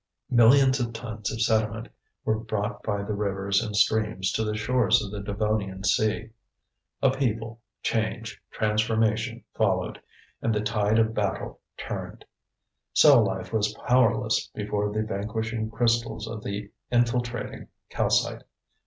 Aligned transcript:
Millions 0.31 0.79
of 0.79 0.93
tons 0.93 1.31
of 1.31 1.39
sediment 1.39 1.87
were 2.25 2.39
brought 2.39 2.81
by 2.81 3.03
the 3.03 3.13
rivers 3.13 3.61
and 3.63 3.75
streams 3.77 4.31
to 4.31 4.43
the 4.43 4.57
shores 4.57 4.99
of 4.99 5.11
the 5.11 5.19
Devonian 5.21 5.83
sea. 5.83 6.31
Upheaval, 7.03 7.61
change, 7.83 8.41
transformation 8.49 9.43
followed, 9.53 10.01
and 10.41 10.55
the 10.55 10.61
tide 10.61 10.97
of 10.97 11.13
battle 11.13 11.59
turned. 11.77 12.25
Cell 12.93 13.23
life 13.23 13.53
was 13.53 13.75
powerless 13.85 14.47
before 14.55 14.91
the 14.91 15.03
vanquishing 15.03 15.69
crystals 15.69 16.27
of 16.27 16.43
the 16.43 16.71
infiltrating 16.91 17.67
calcite. 17.91 18.43